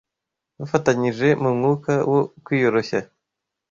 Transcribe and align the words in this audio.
bafatanyije 0.59 1.27
mu 1.41 1.49
mwuka 1.57 1.93
wo 2.11 2.21
kwiyoroshya 2.43 2.99